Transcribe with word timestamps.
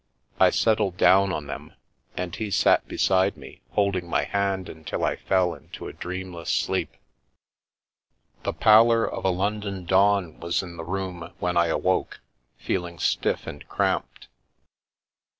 I 0.39 0.49
settled 0.49 0.97
down 0.97 1.31
on 1.31 1.45
them 1.45 1.75
and 2.17 2.35
he 2.35 2.49
sat 2.49 2.87
beside 2.87 3.37
me, 3.37 3.61
holding 3.73 4.09
my 4.09 4.23
hand 4.23 4.67
until 4.67 5.03
I 5.05 5.15
fell 5.15 5.53
into 5.53 5.87
a 5.87 5.93
dreamless 5.93 6.49
sleep. 6.49 6.89
The 8.41 8.51
pallor 8.51 9.05
of 9.07 9.25
a 9.25 9.29
London 9.29 9.85
dawn 9.85 10.39
was 10.39 10.63
in 10.63 10.75
the 10.77 10.83
room 10.83 11.29
when 11.37 11.55
I 11.55 11.67
awoke, 11.67 12.19
feeling 12.57 12.97
stiff 12.97 13.45
and 13.45 13.69
cramped. 13.69 14.27